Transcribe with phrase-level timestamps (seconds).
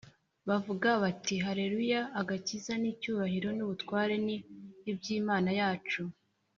[0.49, 2.01] bavuga bati “Haleluya!
[2.21, 4.35] Agakiza n’icyubahiro n’ubutware ni
[4.91, 6.01] iby’Imana yacu,